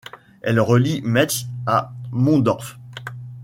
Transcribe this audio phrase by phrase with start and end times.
[0.41, 2.79] Elle relie Metz à Mondorff.